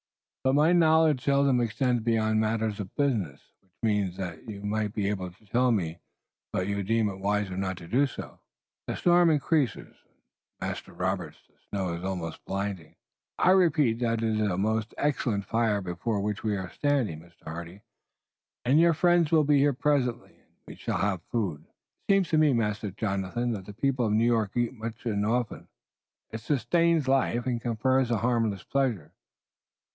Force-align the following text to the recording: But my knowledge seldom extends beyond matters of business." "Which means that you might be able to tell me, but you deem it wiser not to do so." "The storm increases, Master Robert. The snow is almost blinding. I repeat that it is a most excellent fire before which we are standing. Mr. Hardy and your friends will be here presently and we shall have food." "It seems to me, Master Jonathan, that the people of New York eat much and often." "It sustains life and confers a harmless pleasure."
But 0.43 0.53
my 0.55 0.73
knowledge 0.73 1.23
seldom 1.25 1.61
extends 1.61 2.01
beyond 2.03 2.39
matters 2.39 2.79
of 2.79 2.95
business." 2.95 3.39
"Which 3.61 3.71
means 3.83 4.17
that 4.17 4.49
you 4.49 4.63
might 4.63 4.95
be 4.95 5.07
able 5.07 5.29
to 5.29 5.45
tell 5.45 5.71
me, 5.71 5.99
but 6.51 6.67
you 6.67 6.81
deem 6.81 7.07
it 7.07 7.19
wiser 7.19 7.55
not 7.55 7.77
to 7.77 7.87
do 7.87 8.07
so." 8.07 8.39
"The 8.87 8.95
storm 8.95 9.29
increases, 9.29 9.95
Master 10.59 10.91
Robert. 10.91 11.35
The 11.47 11.53
snow 11.69 11.93
is 11.93 12.03
almost 12.03 12.43
blinding. 12.45 12.95
I 13.37 13.51
repeat 13.51 13.99
that 13.99 14.23
it 14.23 14.39
is 14.39 14.41
a 14.41 14.57
most 14.57 14.95
excellent 14.97 15.45
fire 15.45 15.79
before 15.81 16.19
which 16.19 16.41
we 16.43 16.57
are 16.57 16.71
standing. 16.71 17.19
Mr. 17.19 17.43
Hardy 17.43 17.83
and 18.65 18.79
your 18.79 18.95
friends 18.95 19.31
will 19.31 19.43
be 19.43 19.59
here 19.59 19.73
presently 19.73 20.33
and 20.39 20.51
we 20.65 20.73
shall 20.73 20.97
have 20.97 21.21
food." 21.31 21.65
"It 22.07 22.13
seems 22.13 22.29
to 22.29 22.39
me, 22.39 22.53
Master 22.53 22.89
Jonathan, 22.89 23.51
that 23.51 23.67
the 23.67 23.73
people 23.73 24.07
of 24.07 24.13
New 24.13 24.25
York 24.25 24.57
eat 24.57 24.73
much 24.73 25.05
and 25.05 25.23
often." 25.23 25.67
"It 26.31 26.39
sustains 26.39 27.07
life 27.07 27.45
and 27.45 27.61
confers 27.61 28.09
a 28.09 28.17
harmless 28.17 28.63
pleasure." 28.63 29.13